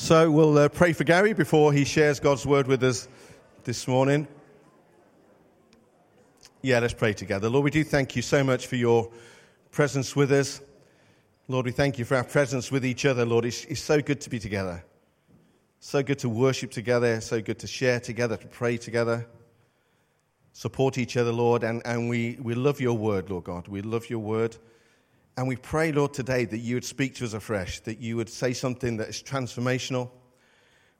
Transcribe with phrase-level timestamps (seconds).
[0.00, 3.08] So we'll uh, pray for Gary before he shares God's word with us
[3.64, 4.28] this morning.
[6.62, 7.48] Yeah, let's pray together.
[7.50, 9.10] Lord, we do thank you so much for your
[9.72, 10.60] presence with us.
[11.48, 13.26] Lord, we thank you for our presence with each other.
[13.26, 14.84] Lord, it's, it's so good to be together.
[15.80, 17.20] So good to worship together.
[17.20, 19.26] So good to share together, to pray together,
[20.52, 21.64] support each other, Lord.
[21.64, 23.66] And, and we, we love your word, Lord God.
[23.66, 24.56] We love your word.
[25.38, 28.28] And we pray, Lord, today that you would speak to us afresh, that you would
[28.28, 30.10] say something that is transformational.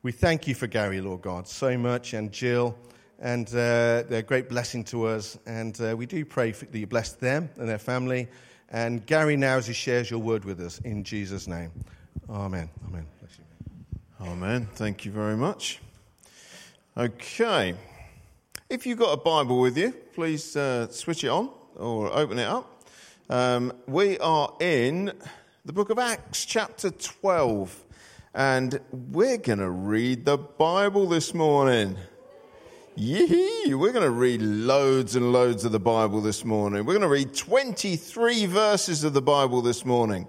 [0.05, 2.79] We thank you for Gary, Lord God, so much, and Jill,
[3.19, 5.37] and uh, they're a great blessing to us.
[5.45, 8.29] And uh, we do pray for, that you bless them and their family.
[8.69, 11.73] And Gary now as he shares your word with us, in Jesus' name.
[12.31, 12.71] Amen.
[12.87, 13.07] Amen.
[14.21, 14.69] Amen.
[14.75, 15.81] Thank you very much.
[16.97, 17.75] Okay.
[18.71, 22.47] If you've got a Bible with you, please uh, switch it on or open it
[22.47, 22.78] up.
[23.31, 25.13] Um, we are in
[25.67, 27.85] the book of Acts, chapter 12,
[28.33, 31.99] and we're going to read the Bible this morning.
[32.97, 33.75] Yee!
[33.75, 36.87] We're going to read loads and loads of the Bible this morning.
[36.87, 40.27] We're going to read 23 verses of the Bible this morning.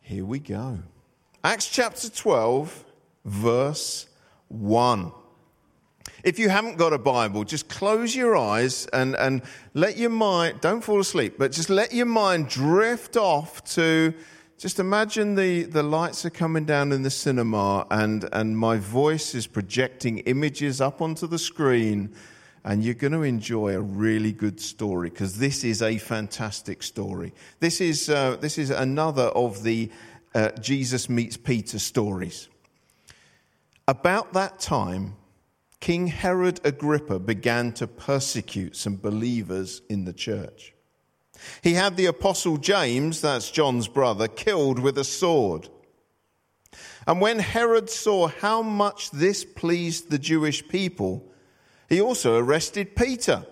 [0.00, 0.78] Here we go.
[1.44, 2.82] Acts chapter 12,
[3.26, 4.06] verse
[4.48, 5.12] 1.
[6.24, 9.42] If you haven't got a Bible, just close your eyes and, and
[9.74, 14.14] let your mind, don't fall asleep, but just let your mind drift off to
[14.58, 19.34] just imagine the, the lights are coming down in the cinema and, and my voice
[19.34, 22.12] is projecting images up onto the screen
[22.64, 27.32] and you're going to enjoy a really good story because this is a fantastic story.
[27.60, 29.90] This is, uh, this is another of the
[30.34, 32.48] uh, Jesus meets Peter stories.
[33.86, 35.14] About that time,
[35.80, 40.74] King Herod Agrippa began to persecute some believers in the church.
[41.62, 45.68] He had the apostle James, that's John's brother, killed with a sword.
[47.06, 51.24] And when Herod saw how much this pleased the Jewish people,
[51.88, 53.46] he also arrested Peter.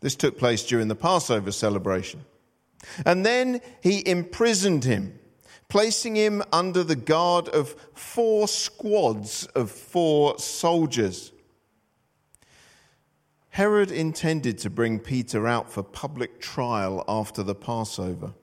[0.00, 2.24] This took place during the Passover celebration.
[3.06, 5.18] And then he imprisoned him
[5.72, 11.32] placing him under the guard of four squads of four soldiers.
[13.48, 18.34] Herod intended to bring Peter out for public trial after the Passover.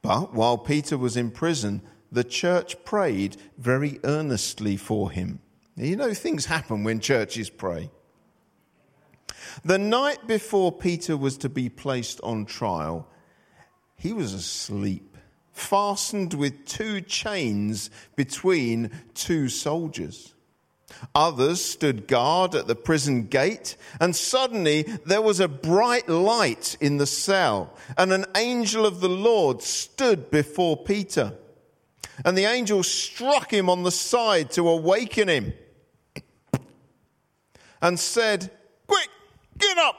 [0.00, 1.82] But while Peter was in prison,
[2.12, 5.40] the church prayed very earnestly for him.
[5.74, 7.90] You know, things happen when churches pray.
[9.64, 13.08] The night before Peter was to be placed on trial,
[13.96, 15.07] he was asleep
[15.58, 20.34] fastened with two chains between two soldiers.
[21.14, 26.96] Others stood guard at the prison gate, and suddenly there was a bright light in
[26.96, 31.34] the cell, and an angel of the Lord stood before Peter.
[32.24, 35.52] And the angel struck him on the side to awaken him
[37.80, 38.50] and said,
[38.86, 39.08] Quick,
[39.56, 39.96] get up!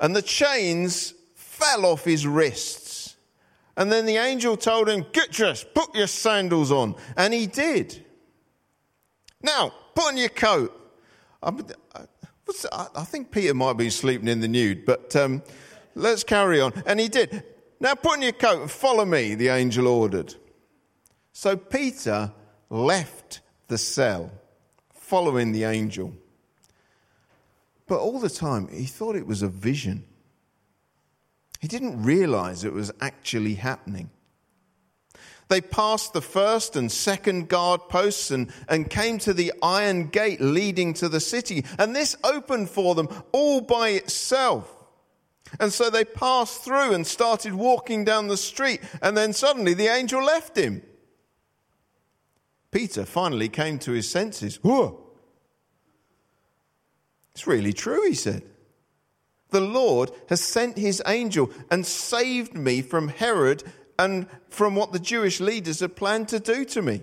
[0.00, 2.79] And the chains fell off his wrists.
[3.76, 6.96] And then the angel told him, Get dressed, put your sandals on.
[7.16, 8.04] And he did.
[9.42, 10.76] Now, put on your coat.
[11.42, 11.52] I,
[12.72, 15.42] I think Peter might be sleeping in the nude, but um,
[15.94, 16.72] let's carry on.
[16.84, 17.44] And he did.
[17.78, 20.34] Now, put on your coat and follow me, the angel ordered.
[21.32, 22.32] So Peter
[22.68, 24.30] left the cell,
[24.92, 26.12] following the angel.
[27.86, 30.04] But all the time, he thought it was a vision.
[31.60, 34.10] He didn't realize it was actually happening.
[35.48, 40.40] They passed the first and second guard posts and, and came to the iron gate
[40.40, 41.64] leading to the city.
[41.78, 44.72] And this opened for them all by itself.
[45.58, 48.80] And so they passed through and started walking down the street.
[49.02, 50.82] And then suddenly the angel left him.
[52.70, 54.62] Peter finally came to his senses.
[54.62, 55.04] Whoa!
[57.32, 58.44] It's really true, he said.
[59.50, 63.64] The Lord has sent his angel and saved me from Herod
[63.98, 67.02] and from what the Jewish leaders had planned to do to me.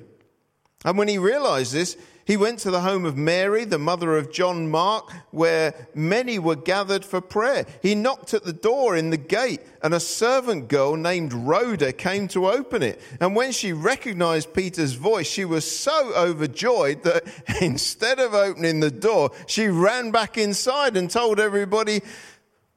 [0.86, 1.98] And when he realized this,
[2.28, 6.58] he went to the home of Mary, the mother of John Mark, where many were
[6.58, 7.66] gathered for prayer.
[7.82, 12.28] He knocked at the door in the gate, and a servant girl named Rhoda came
[12.30, 13.00] to open it.
[13.22, 17.24] And when she recognized Peter's voice, she was so overjoyed that
[17.62, 22.02] instead of opening the door, she ran back inside and told everybody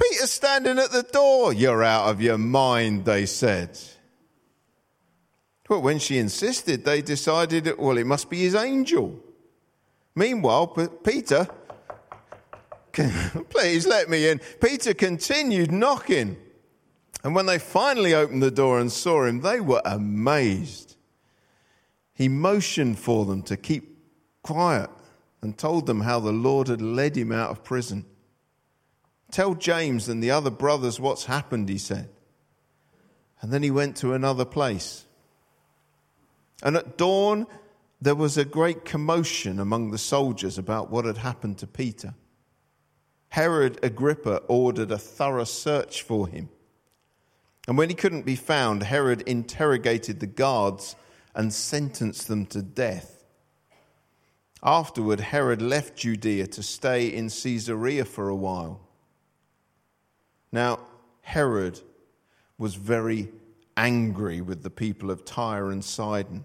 [0.00, 1.52] Peter's standing at the door.
[1.52, 3.78] You're out of your mind, they said.
[5.68, 9.20] But when she insisted, they decided, well, it must be his angel.
[10.14, 10.68] Meanwhile,
[11.04, 11.46] Peter,
[13.48, 14.40] please let me in.
[14.60, 16.36] Peter continued knocking.
[17.22, 20.96] And when they finally opened the door and saw him, they were amazed.
[22.14, 23.96] He motioned for them to keep
[24.42, 24.90] quiet
[25.42, 28.04] and told them how the Lord had led him out of prison.
[29.30, 32.08] Tell James and the other brothers what's happened, he said.
[33.40, 35.04] And then he went to another place.
[36.62, 37.46] And at dawn,
[38.00, 42.14] there was a great commotion among the soldiers about what had happened to Peter.
[43.30, 46.48] Herod Agrippa ordered a thorough search for him.
[47.68, 50.96] And when he couldn't be found, Herod interrogated the guards
[51.34, 53.24] and sentenced them to death.
[54.62, 58.80] Afterward, Herod left Judea to stay in Caesarea for a while.
[60.52, 60.80] Now,
[61.22, 61.80] Herod
[62.58, 63.30] was very
[63.76, 66.44] angry with the people of Tyre and Sidon.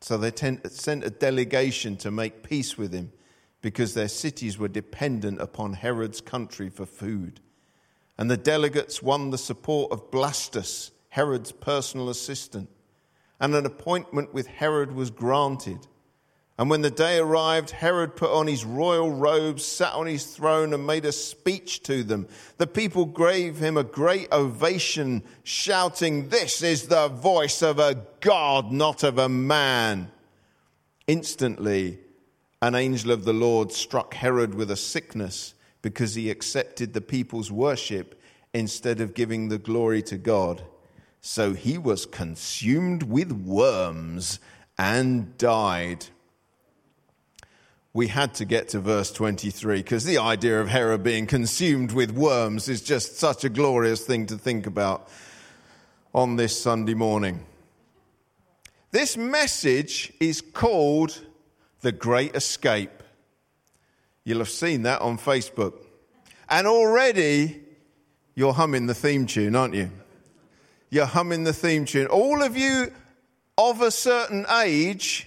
[0.00, 3.12] So they sent a delegation to make peace with him
[3.60, 7.40] because their cities were dependent upon Herod's country for food.
[8.16, 12.70] And the delegates won the support of Blastus, Herod's personal assistant,
[13.38, 15.86] and an appointment with Herod was granted.
[16.60, 20.74] And when the day arrived, Herod put on his royal robes, sat on his throne,
[20.74, 22.28] and made a speech to them.
[22.58, 28.72] The people gave him a great ovation, shouting, This is the voice of a God,
[28.72, 30.10] not of a man.
[31.06, 31.98] Instantly,
[32.60, 37.50] an angel of the Lord struck Herod with a sickness because he accepted the people's
[37.50, 38.20] worship
[38.52, 40.62] instead of giving the glory to God.
[41.22, 44.40] So he was consumed with worms
[44.76, 46.04] and died
[47.92, 52.12] we had to get to verse 23 because the idea of Herod being consumed with
[52.12, 55.08] worms is just such a glorious thing to think about
[56.14, 57.44] on this Sunday morning.
[58.92, 61.20] This message is called
[61.80, 63.02] The Great Escape.
[64.24, 65.74] You'll have seen that on Facebook.
[66.48, 67.60] And already
[68.34, 69.90] you're humming the theme tune, aren't you?
[70.90, 72.06] You're humming the theme tune.
[72.06, 72.92] All of you
[73.58, 75.26] of a certain age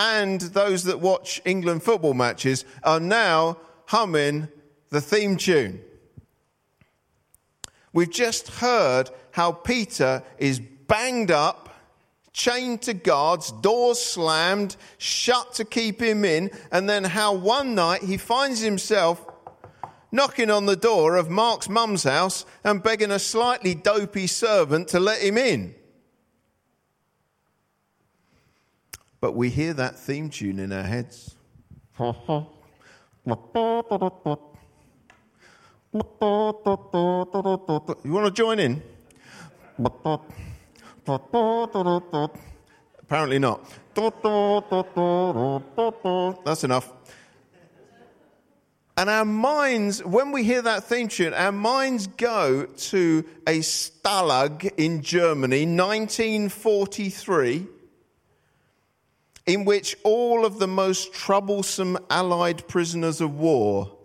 [0.00, 4.48] and those that watch England football matches are now humming
[4.88, 5.78] the theme tune.
[7.92, 11.68] We've just heard how Peter is banged up,
[12.32, 18.02] chained to guards, doors slammed, shut to keep him in, and then how one night
[18.02, 19.26] he finds himself
[20.10, 24.98] knocking on the door of Mark's mum's house and begging a slightly dopey servant to
[24.98, 25.74] let him in.
[29.20, 31.34] But we hear that theme tune in our heads.
[38.04, 38.82] You want to join in?
[43.02, 43.64] Apparently not.
[46.44, 46.92] That's enough.
[48.96, 54.70] And our minds, when we hear that theme tune, our minds go to a stalag
[54.76, 57.66] in Germany, 1943
[59.46, 63.96] in which all of the most troublesome Allied prisoners of war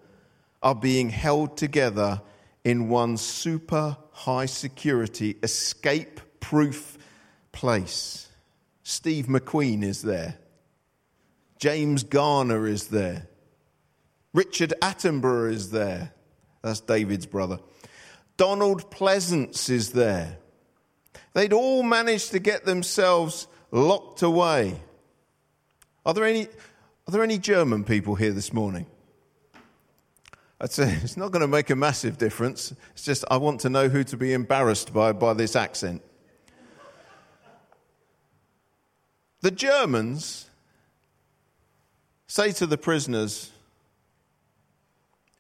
[0.63, 2.21] are being held together
[2.63, 6.97] in one super high security, escape proof
[7.51, 8.29] place.
[8.83, 10.37] Steve McQueen is there.
[11.59, 13.27] James Garner is there.
[14.33, 16.11] Richard Attenborough is there.
[16.61, 17.59] That's David's brother.
[18.37, 20.37] Donald Pleasence is there.
[21.33, 24.79] They'd all managed to get themselves locked away.
[26.05, 26.43] Are there any,
[27.07, 28.85] are there any German people here this morning?
[30.61, 32.73] I'd say it's not going to make a massive difference.
[32.93, 36.01] It's just I want to know who to be embarrassed by by this accent.
[39.41, 40.49] The Germans
[42.27, 43.51] say to the prisoners,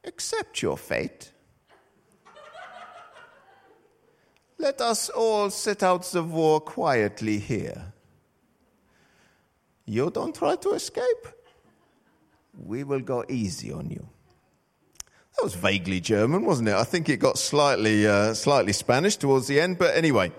[0.03, 1.31] Accept your fate.
[4.59, 7.93] Let us all sit out the war quietly here.
[9.85, 11.27] You don't try to escape,
[12.57, 14.07] we will go easy on you.
[15.35, 16.75] That was vaguely German, wasn't it?
[16.75, 20.31] I think it got slightly, uh, slightly Spanish towards the end, but anyway.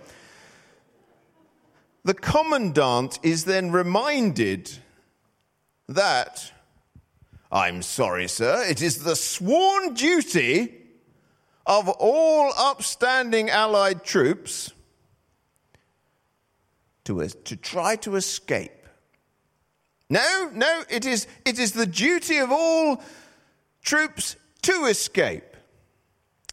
[2.04, 4.70] The commandant is then reminded
[5.88, 6.52] that,
[7.52, 10.72] I'm sorry, sir, it is the sworn duty
[11.66, 14.72] of all upstanding Allied troops
[17.04, 18.85] to, to try to escape
[20.08, 23.02] no, no, it is, it is the duty of all
[23.82, 25.56] troops to escape.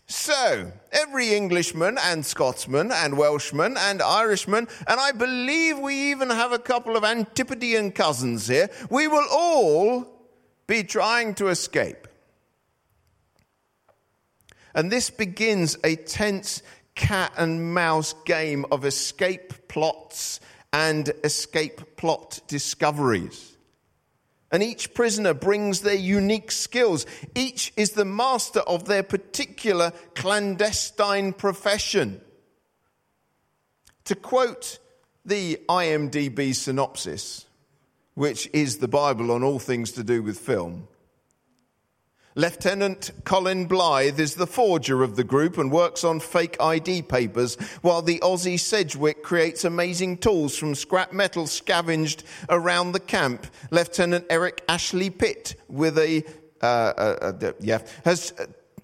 [0.07, 6.51] So, every Englishman and Scotsman and Welshman and Irishman, and I believe we even have
[6.51, 10.05] a couple of Antipodean cousins here, we will all
[10.67, 12.07] be trying to escape.
[14.75, 16.63] And this begins a tense
[16.95, 20.39] cat and mouse game of escape plots
[20.73, 23.55] and escape plot discoveries.
[24.51, 27.05] And each prisoner brings their unique skills.
[27.33, 32.21] Each is the master of their particular clandestine profession.
[34.05, 34.79] To quote
[35.25, 37.45] the IMDb synopsis,
[38.15, 40.87] which is the Bible on all things to do with film,
[42.35, 47.55] Lieutenant Colin Blythe is the forger of the group and works on fake ID papers,
[47.81, 53.45] while the Aussie Sedgwick creates amazing tools from scrap metal scavenged around the camp.
[53.69, 56.23] Lieutenant Eric Ashley Pitt, with a
[56.61, 58.33] uh, uh, uh, yeah, has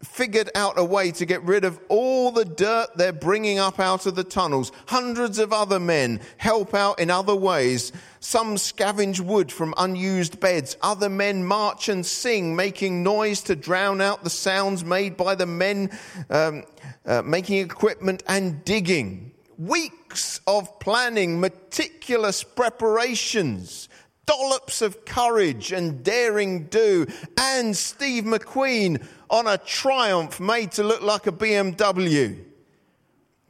[0.03, 4.06] figured out a way to get rid of all the dirt they're bringing up out
[4.06, 4.72] of the tunnels.
[4.88, 7.91] Hundreds of other men help out in other ways.
[8.22, 10.77] Some scavenge wood from unused beds.
[10.82, 15.46] Other men march and sing, making noise to drown out the sounds made by the
[15.46, 15.91] men
[16.29, 16.63] um,
[17.06, 19.32] uh, making equipment and digging.
[19.58, 23.89] Weeks of planning, meticulous preparations
[24.29, 27.03] dollops of courage and daring do,
[27.36, 32.44] and Steve McQueen on a Triumph made to look like a BMW.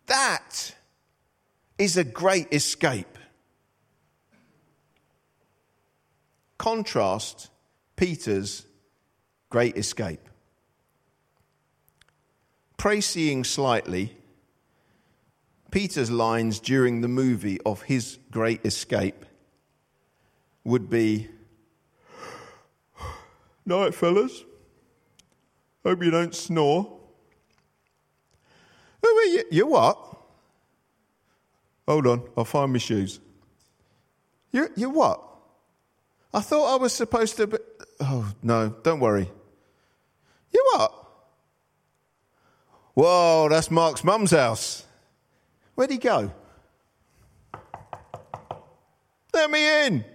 [0.08, 0.76] That
[1.78, 3.18] is a great escape.
[6.58, 7.50] Contrast
[7.96, 8.66] Peter's
[9.50, 10.20] great escape.
[12.78, 14.16] Précising slightly,
[15.72, 19.26] Peter's lines during the movie of his great escape
[20.64, 21.28] would be
[23.66, 24.44] Night, fellas.
[25.90, 26.86] Hope you don't snore.
[26.88, 27.00] Oh,
[29.02, 29.44] Who are you?
[29.50, 29.98] You what?
[31.88, 33.20] Hold on, I'll find my shoes.
[34.52, 35.20] You, you what?
[36.32, 37.58] I thought I was supposed to be.
[38.02, 39.32] Oh, no, don't worry.
[40.54, 40.94] You what?
[42.94, 44.86] Whoa, that's Mark's mum's house.
[45.74, 46.32] Where'd he go?
[49.34, 50.06] Let me in.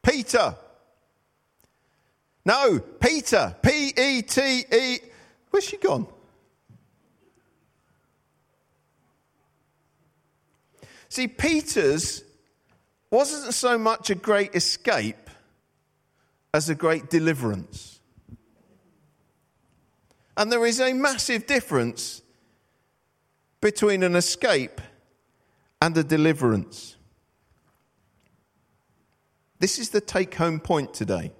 [0.00, 0.54] Peter.
[2.48, 3.54] No, Peter.
[3.60, 4.98] P E T E.
[5.50, 6.06] Where's she gone?
[11.10, 12.24] See, Peter's
[13.10, 15.28] wasn't so much a great escape
[16.54, 18.00] as a great deliverance.
[20.34, 22.22] And there is a massive difference
[23.60, 24.80] between an escape
[25.82, 26.96] and a deliverance.
[29.58, 31.32] This is the take home point today.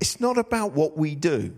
[0.00, 1.54] It's not about what we do,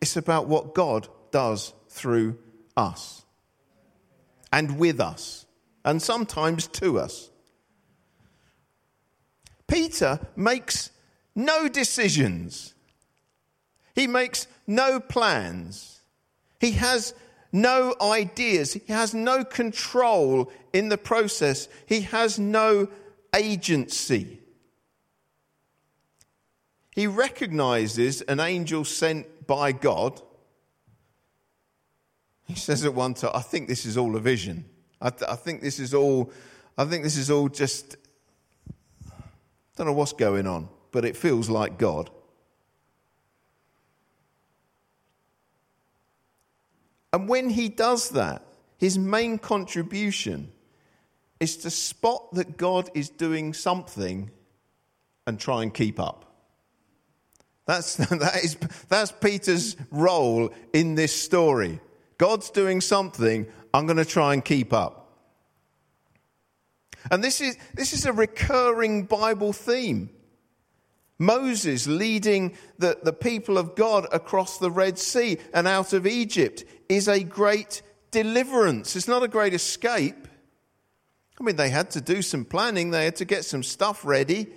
[0.00, 2.38] it's about what God does through
[2.76, 3.24] us
[4.52, 5.46] and with us,
[5.84, 7.30] and sometimes to us.
[9.66, 10.90] Peter makes
[11.34, 12.74] no decisions.
[13.94, 16.00] He makes no plans.
[16.60, 17.14] He has
[17.52, 18.74] no ideas.
[18.74, 21.68] He has no control in the process.
[21.86, 22.88] He has no
[23.34, 24.41] agency.
[26.92, 30.20] He recognizes an angel sent by God.
[32.46, 34.66] He says at one time, I think this is all a vision.
[35.00, 36.30] I, th- I think this is all,
[36.76, 37.96] I think this is all just,
[39.08, 39.14] I
[39.76, 42.10] don't know what's going on, but it feels like God.
[47.14, 48.44] And when he does that,
[48.76, 50.52] his main contribution
[51.40, 54.30] is to spot that God is doing something
[55.26, 56.31] and try and keep up.
[57.66, 58.56] That's, that is,
[58.88, 61.80] that's Peter's role in this story.
[62.18, 64.98] God's doing something, I'm going to try and keep up.
[67.10, 70.10] And this is, this is a recurring Bible theme.
[71.18, 76.64] Moses leading the, the people of God across the Red Sea and out of Egypt
[76.88, 78.96] is a great deliverance.
[78.96, 80.28] It's not a great escape.
[81.40, 84.48] I mean, they had to do some planning, they had to get some stuff ready.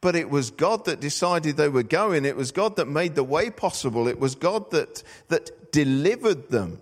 [0.00, 2.24] But it was God that decided they were going.
[2.24, 4.06] It was God that made the way possible.
[4.06, 6.80] It was God that, that delivered them.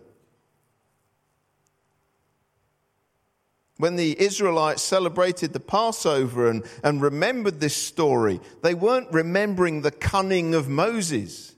[3.79, 9.91] When the Israelites celebrated the Passover and, and remembered this story, they weren't remembering the
[9.91, 11.55] cunning of Moses.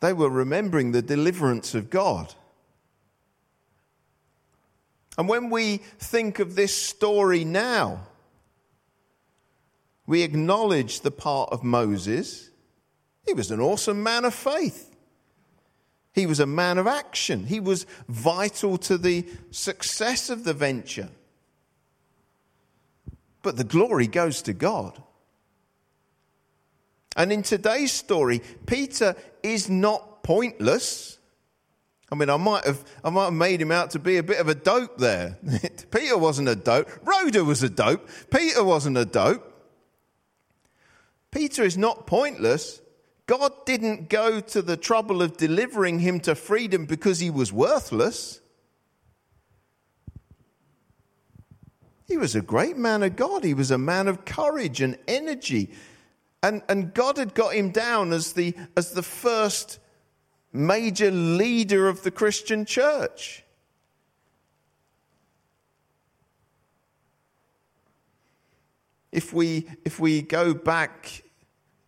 [0.00, 2.34] They were remembering the deliverance of God.
[5.16, 8.06] And when we think of this story now,
[10.06, 12.50] we acknowledge the part of Moses.
[13.26, 14.90] He was an awesome man of faith.
[16.12, 17.46] He was a man of action.
[17.46, 21.08] He was vital to the success of the venture.
[23.42, 25.00] But the glory goes to God.
[27.16, 31.18] And in today's story, Peter is not pointless.
[32.12, 34.40] I mean, I might have, I might have made him out to be a bit
[34.40, 35.38] of a dope there.
[35.90, 36.88] Peter wasn't a dope.
[37.04, 38.08] Rhoda was a dope.
[38.30, 39.49] Peter wasn't a dope.
[41.30, 42.80] Peter is not pointless.
[43.26, 48.40] God didn't go to the trouble of delivering him to freedom because he was worthless.
[52.06, 53.44] He was a great man of God.
[53.44, 55.70] He was a man of courage and energy.
[56.42, 59.78] And, and God had got him down as the, as the first
[60.52, 63.44] major leader of the Christian church.
[69.20, 71.24] If we, if we go back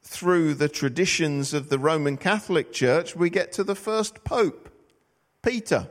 [0.03, 4.69] through the traditions of the Roman Catholic Church, we get to the first Pope,
[5.41, 5.89] Peter.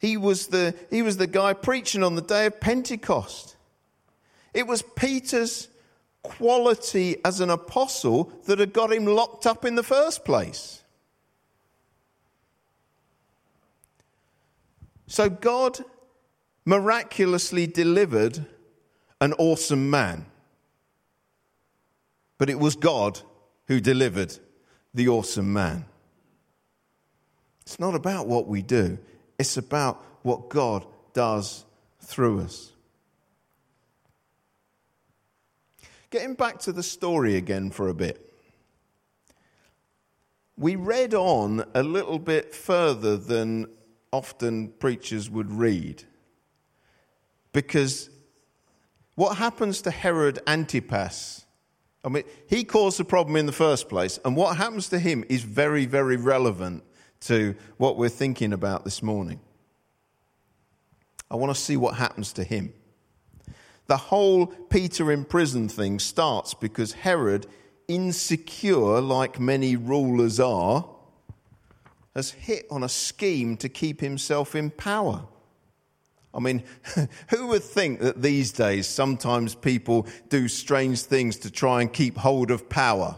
[0.00, 3.56] He was the, he was the guy preaching on the day of Pentecost.
[4.54, 5.68] It was Peter's
[6.22, 10.82] quality as an apostle that had got him locked up in the first place.
[15.08, 15.84] So God
[16.66, 18.44] miraculously delivered
[19.20, 20.26] an awesome man.
[22.36, 23.20] But it was God
[23.68, 24.36] who delivered
[24.92, 25.86] the awesome man.
[27.62, 28.98] It's not about what we do,
[29.38, 31.64] it's about what God does
[32.00, 32.72] through us.
[36.10, 38.22] Getting back to the story again for a bit.
[40.56, 43.66] We read on a little bit further than
[44.12, 46.04] often preachers would read.
[47.56, 48.10] Because
[49.14, 51.46] what happens to Herod Antipas?
[52.04, 55.24] I mean, he caused the problem in the first place, and what happens to him
[55.30, 56.84] is very, very relevant
[57.20, 59.40] to what we're thinking about this morning.
[61.30, 62.74] I want to see what happens to him.
[63.86, 67.46] The whole Peter in prison thing starts because Herod,
[67.88, 70.86] insecure like many rulers are,
[72.14, 75.22] has hit on a scheme to keep himself in power.
[76.36, 76.62] I mean,
[77.30, 82.18] who would think that these days sometimes people do strange things to try and keep
[82.18, 83.16] hold of power?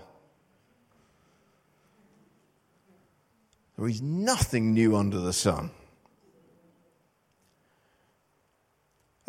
[3.76, 5.70] There is nothing new under the sun.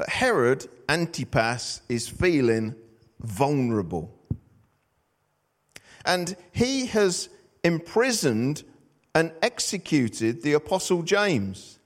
[0.07, 2.75] Herod Antipas is feeling
[3.19, 4.15] vulnerable.
[6.05, 7.29] And he has
[7.63, 8.63] imprisoned
[9.13, 11.78] and executed the Apostle James.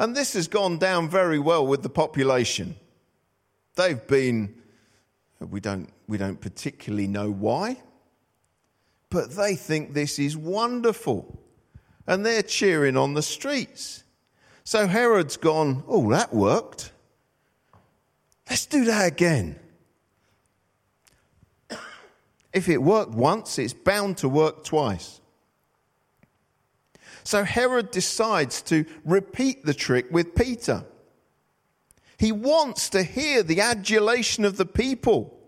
[0.00, 2.74] And this has gone down very well with the population.
[3.76, 4.54] They've been,
[5.38, 7.76] we don't, we don't particularly know why,
[9.10, 11.38] but they think this is wonderful.
[12.06, 14.02] And they're cheering on the streets.
[14.64, 16.92] So Herod's gone, oh, that worked.
[18.48, 19.60] Let's do that again.
[22.54, 25.19] If it worked once, it's bound to work twice.
[27.30, 30.84] So Herod decides to repeat the trick with Peter.
[32.18, 35.38] He wants to hear the adulation of the people.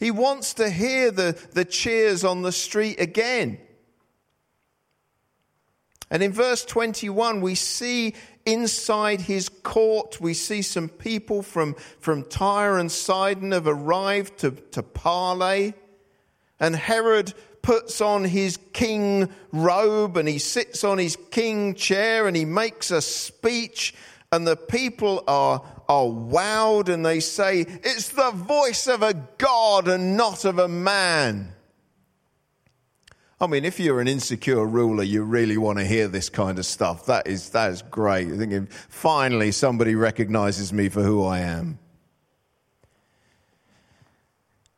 [0.00, 3.60] He wants to hear the, the cheers on the street again.
[6.10, 12.24] And in verse 21, we see inside his court, we see some people from, from
[12.24, 15.74] Tyre and Sidon have arrived to, to parley.
[16.58, 17.32] And Herod
[17.68, 22.90] puts on his king robe and he sits on his king chair and he makes
[22.90, 23.94] a speech.
[24.32, 29.86] And the people are, are wowed and they say, It's the voice of a God
[29.86, 31.52] and not of a man.
[33.38, 36.64] I mean, if you're an insecure ruler, you really want to hear this kind of
[36.64, 37.04] stuff.
[37.04, 38.28] That is, that is great.
[38.28, 41.78] You're thinking, finally, somebody recognizes me for who I am.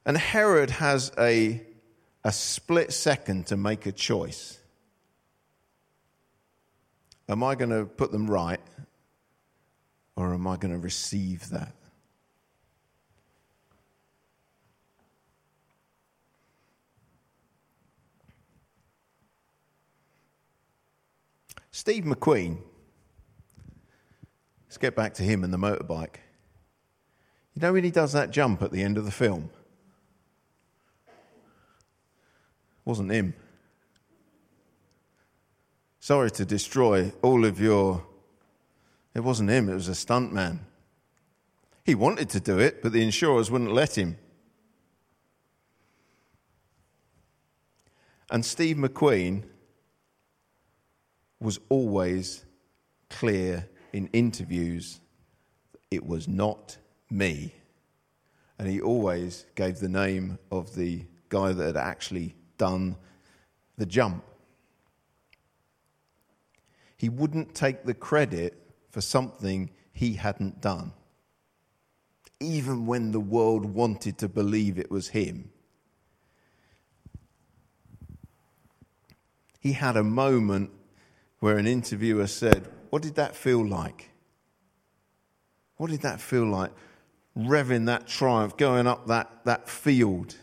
[0.05, 1.62] And Herod has a,
[2.25, 4.59] a split second to make a choice.
[7.29, 8.61] Am I going to put them right,
[10.17, 11.73] or am I going to receive that?
[21.73, 22.59] Steve McQueen,
[24.67, 26.17] let's get back to him and the motorbike.
[27.55, 29.51] You know when he does that jump at the end of the film?
[32.90, 33.35] Wasn't him.
[36.00, 38.05] Sorry to destroy all of your.
[39.14, 40.59] It wasn't him, it was a stuntman.
[41.85, 44.18] He wanted to do it, but the insurers wouldn't let him.
[48.29, 49.44] And Steve McQueen
[51.38, 52.44] was always
[53.09, 55.00] clear in interviews
[55.92, 56.76] it was not
[57.09, 57.55] me.
[58.59, 62.94] And he always gave the name of the guy that had actually done
[63.79, 64.23] the jump.
[66.94, 68.53] He wouldn't take the credit
[68.90, 70.92] for something he hadn't done,
[72.38, 75.51] even when the world wanted to believe it was him.
[79.59, 80.70] He had a moment
[81.38, 84.11] where an interviewer said, What did that feel like?
[85.79, 86.73] What did that feel like?
[87.35, 90.37] Revving that triumph, going up that, that field.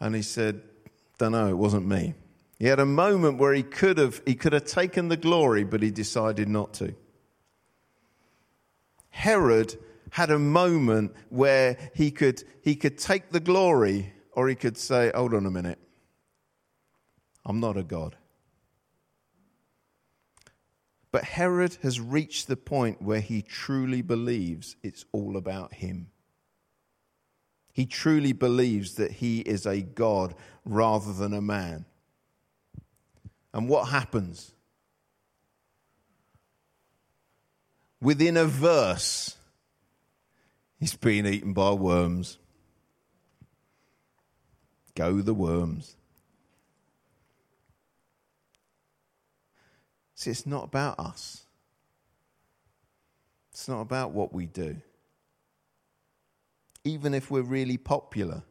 [0.00, 0.62] And he said,
[1.18, 2.14] Don't know, it wasn't me.
[2.58, 5.82] He had a moment where he could have, he could have taken the glory, but
[5.82, 6.94] he decided not to.
[9.10, 9.76] Herod
[10.10, 15.10] had a moment where he could, he could take the glory, or he could say,
[15.14, 15.78] Hold on a minute,
[17.44, 18.16] I'm not a God.
[21.12, 26.08] But Herod has reached the point where he truly believes it's all about him.
[27.76, 30.34] He truly believes that he is a God
[30.64, 31.84] rather than a man.
[33.52, 34.52] And what happens?
[38.00, 39.36] Within a verse,
[40.80, 42.38] he's being eaten by worms.
[44.94, 45.96] Go the worms.
[50.14, 51.44] See, it's not about us.
[53.52, 54.76] It's not about what we do.
[56.86, 58.44] Even if we're really popular,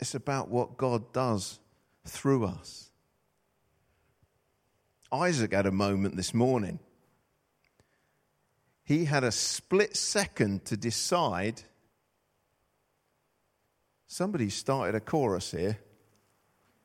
[0.00, 1.60] it's about what God does
[2.06, 2.90] through us.
[5.12, 6.78] Isaac had a moment this morning.
[8.82, 11.60] He had a split second to decide.
[14.06, 15.76] Somebody started a chorus here.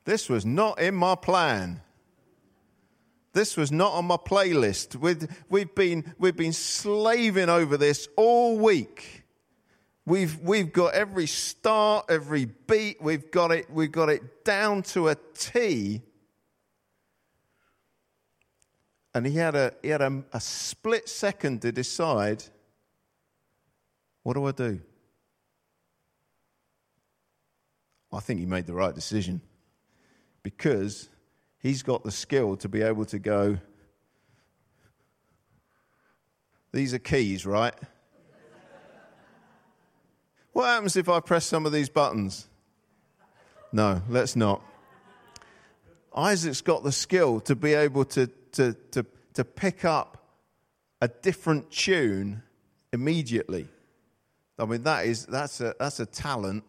[0.04, 1.80] This was not in my plan.
[3.32, 4.96] This was not on my playlist.
[4.96, 9.23] We've, we've, been, we've been slaving over this all week.
[10.06, 15.08] We've, we've got every start, every beat, we've got it, we've got it down to
[15.08, 16.02] a T.
[19.14, 22.44] And he had, a, he had a, a split second to decide
[24.24, 24.80] what do I do?
[28.12, 29.40] I think he made the right decision
[30.42, 31.08] because
[31.58, 33.58] he's got the skill to be able to go,
[36.72, 37.74] these are keys, right?
[40.54, 42.48] What happens if I press some of these buttons?
[43.72, 44.62] No, let's not.
[46.16, 50.26] Isaac's got the skill to be able to, to, to, to pick up
[51.02, 52.42] a different tune
[52.92, 53.68] immediately.
[54.58, 56.64] I mean, that is, that's, a, that's a talent.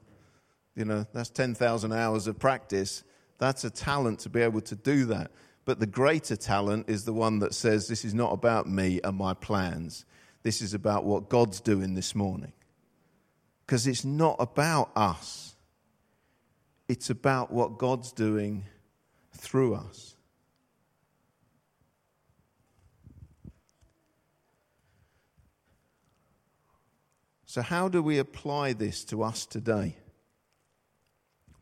[0.76, 3.04] You know, that's 10,000 hours of practice
[3.38, 5.32] that's a talent to be able to do that.
[5.66, 9.18] But the greater talent is the one that says, This is not about me and
[9.18, 10.06] my plans.
[10.44, 12.54] This is about what God's doing this morning.
[13.66, 15.56] Because it's not about us,
[16.88, 18.66] it's about what God's doing
[19.34, 20.16] through us.
[27.46, 29.96] So, how do we apply this to us today?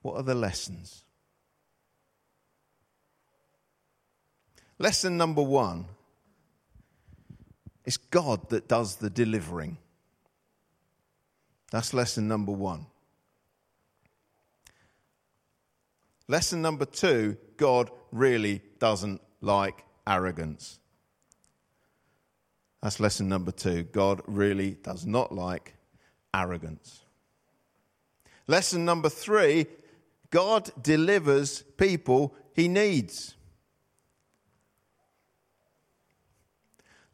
[0.02, 1.04] What are the lessons?
[4.80, 5.86] Lesson number one
[7.86, 9.78] it's God that does the delivering.
[11.74, 12.86] That's lesson number one.
[16.28, 20.78] Lesson number two God really doesn't like arrogance.
[22.84, 23.86] That's lesson number two.
[23.86, 25.74] God really does not like
[26.32, 27.06] arrogance.
[28.46, 29.66] Lesson number three
[30.30, 33.34] God delivers people he needs.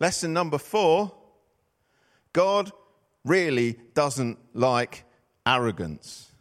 [0.02, 1.14] Lesson number four
[2.34, 2.74] God
[3.26, 5.04] really doesn't like
[5.46, 6.32] arrogance.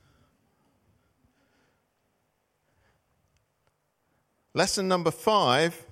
[4.54, 5.84] Lesson number five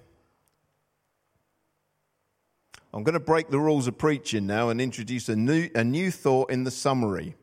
[2.97, 6.11] I'm going to break the rules of preaching now and introduce a new, a new
[6.11, 7.37] thought in the summary.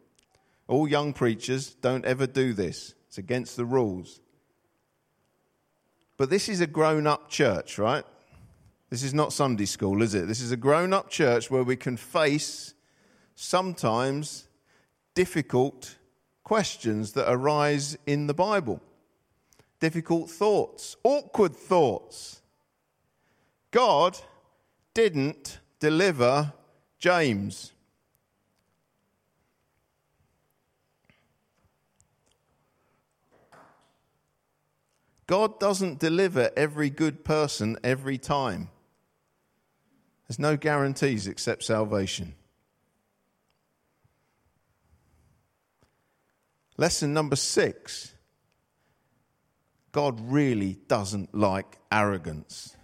[0.67, 4.19] All young preachers, don't ever do this, it's against the rules.
[6.17, 8.03] But this is a grown up church, right?
[8.89, 10.27] This is not Sunday school, is it?
[10.27, 12.73] This is a grown up church where we can face
[13.35, 14.47] sometimes
[15.15, 15.97] difficult
[16.43, 18.81] questions that arise in the Bible,
[19.79, 22.41] difficult thoughts, awkward thoughts.
[23.71, 24.17] God
[24.93, 26.53] didn't deliver
[26.99, 27.71] James.
[35.25, 38.69] God doesn't deliver every good person every time.
[40.27, 42.35] There's no guarantees except salvation.
[46.77, 48.13] Lesson number six.
[49.91, 52.75] God really doesn't like arrogance.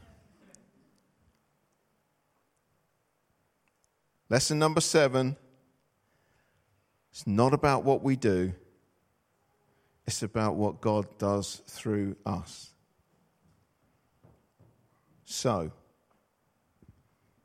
[4.30, 5.36] Lesson number seven.
[7.12, 8.54] It's not about what we do,
[10.06, 12.70] it's about what God does through us.
[15.26, 15.72] So,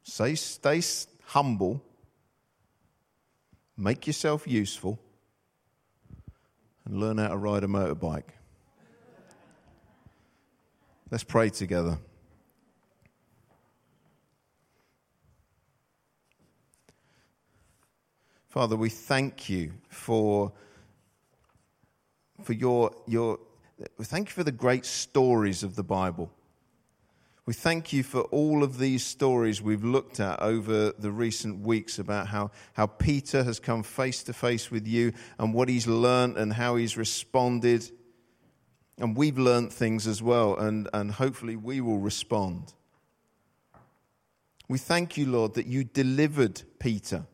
[0.02, 0.80] say, stay
[1.24, 1.82] humble,
[3.76, 5.00] make yourself useful,
[6.84, 8.30] and learn how to ride a motorbike.
[11.10, 11.98] Let's pray together.
[18.48, 20.52] Father, we thank you for,
[22.42, 23.40] for your, your,
[24.02, 26.30] thank you for the great stories of the Bible.
[27.46, 31.98] We thank you for all of these stories we've looked at over the recent weeks
[31.98, 36.38] about how, how Peter has come face to face with you and what he's learned
[36.38, 37.90] and how he's responded.
[38.96, 42.72] And we've learned things as well, and, and hopefully we will respond.
[44.66, 47.26] We thank you, Lord, that you delivered Peter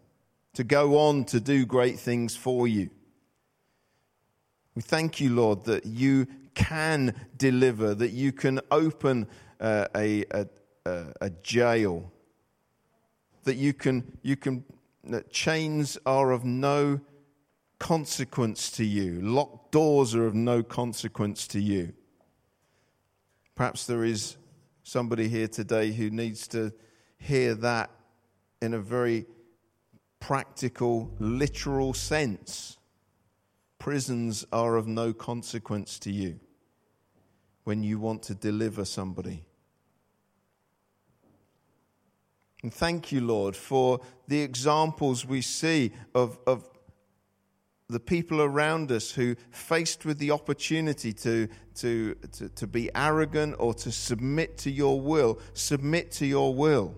[0.54, 2.90] to go on to do great things for you.
[4.74, 9.28] We thank you, Lord, that you can deliver, that you can open
[9.60, 10.46] uh, a, a,
[11.20, 12.10] a, jail,
[13.44, 14.64] that you can, you can,
[15.04, 17.00] that chains are of no
[17.78, 21.92] consequence to you, locked doors are of no consequence to you.
[23.54, 24.36] Perhaps there is
[24.82, 26.72] somebody here today who needs to
[27.18, 27.90] hear that
[28.62, 29.26] in a very
[30.18, 32.78] practical, literal sense.
[33.78, 36.38] Prisons are of no consequence to you
[37.64, 39.44] when you want to deliver somebody.
[42.62, 46.68] And thank you, Lord, for the examples we see of, of
[47.88, 53.56] the people around us who, faced with the opportunity to, to, to, to be arrogant
[53.58, 56.94] or to submit to your will, submit to your will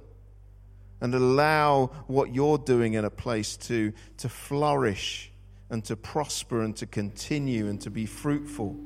[1.00, 5.32] and allow what you're doing in a place to, to flourish
[5.68, 8.76] and to prosper and to continue and to be fruitful.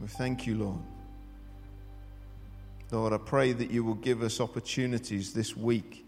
[0.00, 0.95] We thank you, Lord.
[2.92, 6.04] Lord, I pray that you will give us opportunities this week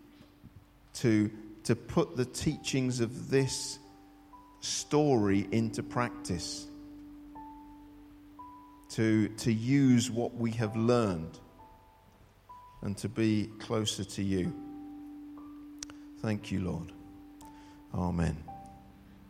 [0.94, 1.30] to,
[1.64, 3.78] to put the teachings of this
[4.60, 6.66] story into practice,
[8.90, 11.38] to, to use what we have learned
[12.82, 14.54] and to be closer to you.
[16.20, 16.92] Thank you, Lord.
[17.92, 18.47] Amen.